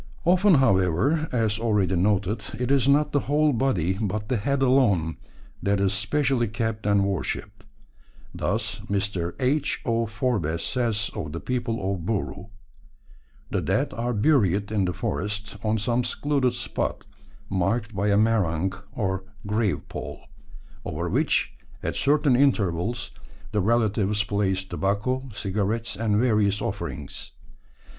Often, 0.25 0.55
however, 0.55 1.29
as 1.31 1.59
already 1.59 1.95
noted, 1.95 2.41
it 2.59 2.71
is 2.71 2.89
not 2.89 3.11
the 3.11 3.19
whole 3.29 3.53
body, 3.53 3.99
but 4.01 4.29
the 4.29 4.37
head 4.37 4.63
alone, 4.63 5.17
that 5.61 5.79
is 5.79 5.93
specially 5.93 6.47
kept 6.47 6.87
and 6.87 7.03
worshipped. 7.05 7.65
Thus 8.33 8.79
Mr. 8.89 9.35
H. 9.39 9.79
O. 9.85 10.07
Forbes 10.07 10.63
says 10.63 11.11
of 11.13 11.33
the 11.33 11.39
people 11.39 11.93
of 11.93 12.03
Buru: 12.03 12.47
"The 13.51 13.61
dead 13.61 13.93
are 13.93 14.15
buried 14.15 14.71
in 14.71 14.85
the 14.85 14.93
forest 14.93 15.57
on 15.63 15.77
some 15.77 16.03
secluded 16.03 16.53
spot, 16.53 17.05
marked 17.47 17.93
by 17.93 18.07
a 18.07 18.17
merang, 18.17 18.73
or 18.93 19.23
grave 19.45 19.87
pole, 19.87 20.21
over 20.83 21.09
which 21.09 21.53
at 21.83 21.95
certain 21.95 22.35
intervals 22.35 23.11
the 23.51 23.61
relatives 23.61 24.23
place 24.23 24.65
tobacco, 24.65 25.29
cigarettes, 25.31 25.95
and 25.95 26.17
various 26.17 26.59
offerings. 26.59 27.33